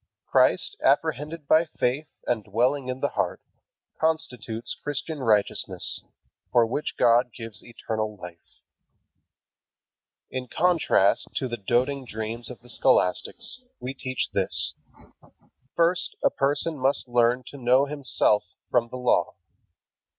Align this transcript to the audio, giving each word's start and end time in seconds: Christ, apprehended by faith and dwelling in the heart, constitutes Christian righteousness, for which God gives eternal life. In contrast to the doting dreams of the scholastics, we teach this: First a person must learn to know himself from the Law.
Christ, 0.25 0.75
apprehended 0.83 1.47
by 1.47 1.65
faith 1.77 2.07
and 2.25 2.43
dwelling 2.43 2.87
in 2.87 3.01
the 3.01 3.09
heart, 3.09 3.39
constitutes 3.99 4.75
Christian 4.83 5.19
righteousness, 5.19 6.01
for 6.51 6.65
which 6.65 6.95
God 6.97 7.29
gives 7.31 7.63
eternal 7.63 8.17
life. 8.17 8.63
In 10.31 10.47
contrast 10.47 11.27
to 11.35 11.47
the 11.47 11.55
doting 11.57 12.03
dreams 12.05 12.49
of 12.49 12.61
the 12.61 12.69
scholastics, 12.69 13.61
we 13.79 13.93
teach 13.93 14.31
this: 14.33 14.73
First 15.75 16.15
a 16.23 16.31
person 16.31 16.79
must 16.79 17.07
learn 17.07 17.43
to 17.51 17.57
know 17.57 17.85
himself 17.85 18.45
from 18.71 18.89
the 18.89 18.97
Law. 18.97 19.35